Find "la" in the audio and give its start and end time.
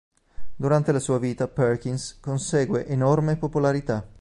0.91-0.97